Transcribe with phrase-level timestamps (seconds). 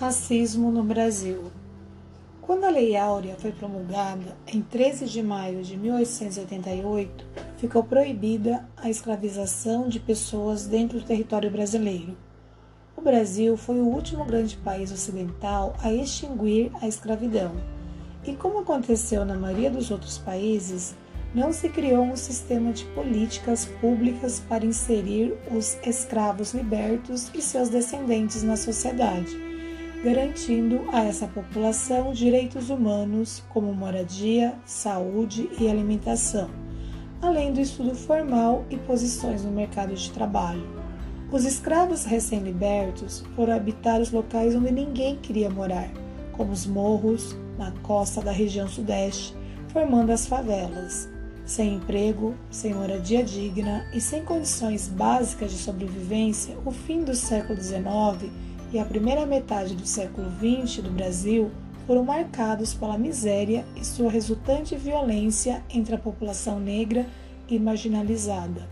[0.00, 1.50] Racismo no Brasil.
[2.40, 8.88] Quando a Lei Áurea foi promulgada em 13 de maio de 1888, ficou proibida a
[8.88, 12.16] escravização de pessoas dentro do território brasileiro.
[12.96, 17.50] O Brasil foi o último grande país ocidental a extinguir a escravidão.
[18.24, 20.94] E como aconteceu na maioria dos outros países,
[21.34, 27.68] não se criou um sistema de políticas públicas para inserir os escravos libertos e seus
[27.68, 29.47] descendentes na sociedade
[30.02, 36.48] garantindo a essa população direitos humanos como moradia, saúde e alimentação,
[37.20, 40.66] além do estudo formal e posições no mercado de trabalho.
[41.32, 45.90] Os escravos recém-libertos foram habitar os locais onde ninguém queria morar,
[46.32, 49.34] como os morros, na costa da região sudeste,
[49.68, 51.08] formando as favelas.
[51.44, 57.60] Sem emprego, sem moradia digna e sem condições básicas de sobrevivência, o fim do século
[57.60, 58.30] XIX
[58.72, 61.50] e a primeira metade do século XX do Brasil
[61.86, 67.06] foram marcados pela miséria e sua resultante violência entre a população negra
[67.48, 68.68] e marginalizada.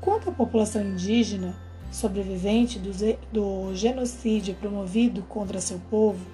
[0.00, 1.56] Quanto à população indígena,
[1.90, 6.26] sobrevivente do, genocídio promovido contra seu povo,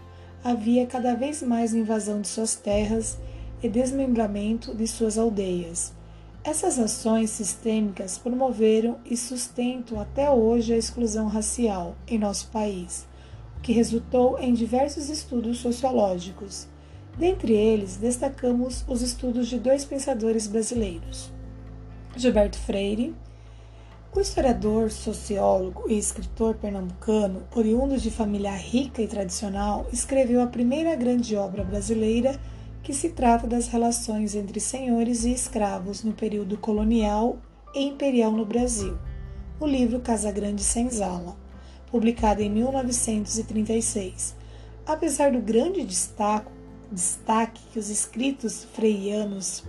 [0.43, 3.19] havia cada vez mais invasão de suas terras
[3.63, 6.00] e desmembramento de suas aldeias
[6.43, 13.07] essas ações sistêmicas promoveram e sustentam até hoje a exclusão racial em nosso país,
[13.59, 16.67] o que resultou em diversos estudos sociológicos.
[17.19, 21.31] Dentre eles, destacamos os estudos de dois pensadores brasileiros,
[22.17, 23.15] Gilberto Freire,
[24.13, 30.97] o historiador, sociólogo e escritor pernambucano, oriundo de família rica e tradicional, escreveu a primeira
[30.97, 32.41] grande obra brasileira
[32.83, 37.39] que se trata das relações entre senhores e escravos no período colonial
[37.75, 38.97] e imperial no Brasil,
[39.59, 41.37] o livro Casa Grande Senzala,
[41.91, 44.35] publicado em 1936.
[44.87, 46.51] Apesar do grande destaque,
[46.91, 49.63] destaque que os escritos freianos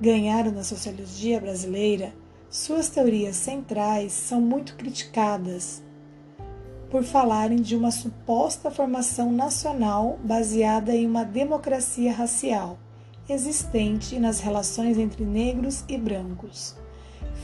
[0.00, 2.12] ganharam na sociologia brasileira,
[2.50, 5.82] suas teorias centrais são muito criticadas
[6.90, 12.78] por falarem de uma suposta formação nacional baseada em uma democracia racial
[13.28, 16.76] existente nas relações entre negros e brancos.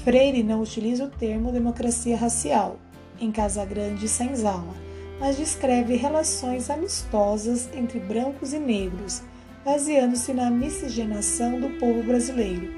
[0.05, 2.77] Freire não utiliza o termo democracia racial
[3.21, 4.75] em Casa Grande e Senzala,
[5.19, 9.23] mas descreve relações amistosas entre brancos e negros,
[9.65, 12.69] baseando-se na miscigenação do povo brasileiro,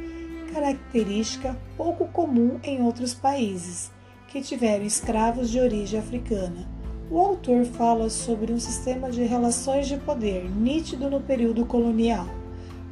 [0.52, 3.90] característica pouco comum em outros países
[4.32, 6.66] que tiveram escravos de origem africana.
[7.10, 12.26] O autor fala sobre um sistema de relações de poder nítido no período colonial,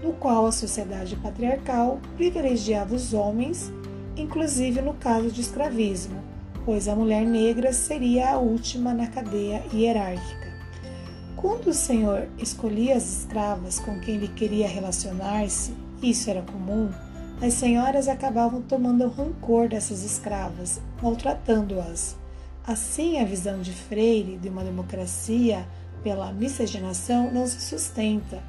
[0.03, 3.73] no qual a sociedade patriarcal privilegiava os homens,
[4.19, 6.23] inclusive no caso de escravismo,
[6.63, 10.51] pois a mulher negra seria a última na cadeia hierárquica.
[11.37, 16.91] Quando o senhor escolhia as escravas com quem ele queria relacionar-se, isso era comum,
[17.43, 22.15] as senhoras acabavam tomando o rancor dessas escravas, maltratando-as.
[22.67, 25.67] Assim, a visão de Freire de uma democracia
[26.03, 28.43] pela miscigenação não se sustenta,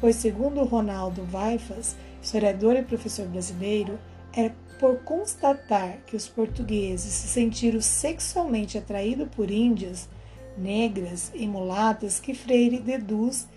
[0.00, 3.98] pois, segundo Ronaldo Vaifas, historiador e professor brasileiro,
[4.32, 10.08] é por constatar que os portugueses se sentiram sexualmente atraídos por índias,
[10.56, 13.48] negras e mulatas que Freire deduz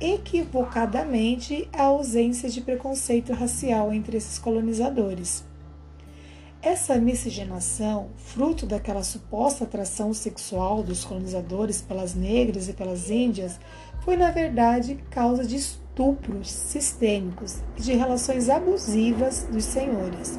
[0.00, 5.44] equivocadamente a ausência de preconceito racial entre esses colonizadores.
[6.60, 13.60] Essa miscigenação, fruto daquela suposta atração sexual dos colonizadores pelas negras e pelas índias,
[14.00, 20.38] foi na verdade causa de estupros sistêmicos e de relações abusivas dos senhores,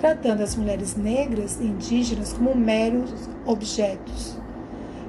[0.00, 4.47] tratando as mulheres negras e indígenas como meros objetos.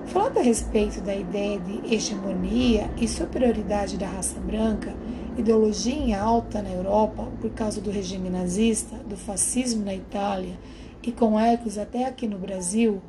[0.09, 4.95] Falando a respeito da ideia de hegemonia e superioridade da raça branca,
[5.37, 10.57] ideologia em alta na Europa por causa do regime nazista, do fascismo na Itália
[11.03, 12.99] e com ecos até aqui no Brasil,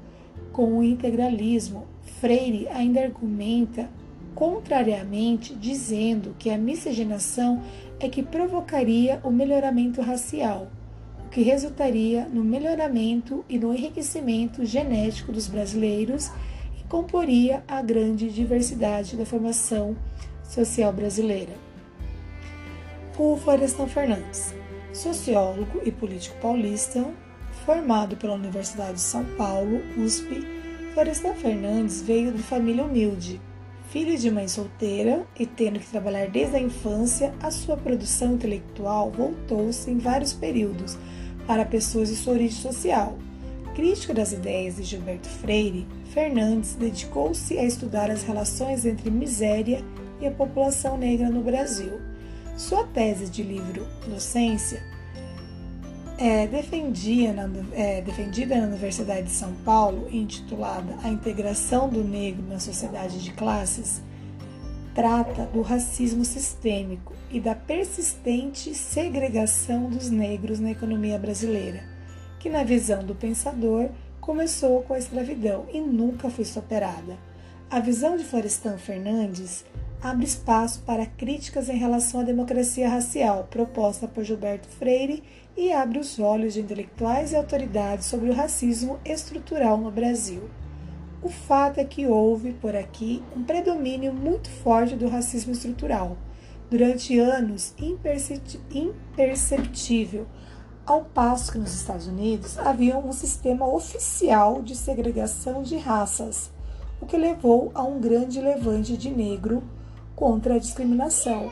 [0.52, 1.87] com o integralismo,
[2.20, 3.88] Freire ainda argumenta
[4.35, 7.62] contrariamente, dizendo que a miscigenação
[7.99, 10.69] é que provocaria o melhoramento racial,
[11.25, 16.31] o que resultaria no melhoramento e no enriquecimento genético dos brasileiros
[16.90, 19.96] comporia a grande diversidade da formação
[20.42, 21.52] social brasileira.
[23.16, 24.52] O Florestan Fernandes,
[24.92, 27.06] sociólogo e político paulista,
[27.64, 30.44] formado pela Universidade de São Paulo, USP,
[30.92, 33.40] Florestan Fernandes veio de família humilde.
[33.90, 39.12] Filho de mãe solteira e tendo que trabalhar desde a infância, a sua produção intelectual
[39.12, 40.98] voltou-se em vários períodos
[41.46, 43.16] para pessoas de sua origem social,
[43.75, 49.84] crítico das ideias de Gilberto Freire, Fernandes dedicou-se a estudar as relações entre miséria
[50.20, 52.00] e a população negra no Brasil.
[52.56, 54.82] Sua tese de livro Docência
[56.20, 62.44] é, defendia na, é, defendida na Universidade de São Paulo, intitulada A Integração do Negro
[62.46, 64.02] na Sociedade de Classes,
[64.94, 71.82] trata do racismo sistêmico e da persistente segregação dos negros na economia brasileira,
[72.40, 73.90] que, na visão do pensador,
[74.20, 77.16] começou com a escravidão e nunca foi superada.
[77.70, 79.64] A visão de Florestan Fernandes
[80.02, 85.22] abre espaço para críticas em relação à democracia racial proposta por Gilberto Freire
[85.56, 90.48] e abre os olhos de intelectuais e autoridades sobre o racismo estrutural no Brasil.
[91.22, 96.16] O fato é que houve, por aqui, um predomínio muito forte do racismo estrutural,
[96.70, 100.26] durante anos imperceptível,
[100.90, 106.50] ao passo que nos Estados Unidos havia um sistema oficial de segregação de raças,
[107.00, 109.62] o que levou a um grande levante de negro
[110.16, 111.48] contra a discriminação.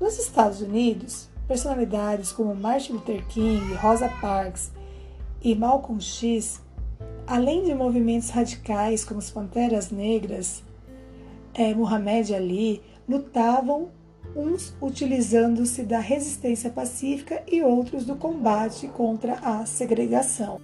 [0.00, 4.70] Nos Estados Unidos, personalidades como Martin Luther King, Rosa Parks
[5.42, 6.62] e Malcolm X,
[7.26, 10.62] além de movimentos radicais como as Panteras Negras,
[11.52, 13.88] é, Muhammad Ali, lutavam
[14.36, 20.60] uns utilizando-se da resistência pacífica e outros do combate contra a segregação.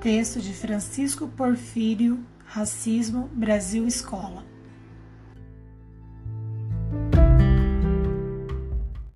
[0.00, 4.53] Texto de Francisco Porfírio, Racismo, Brasil Escola.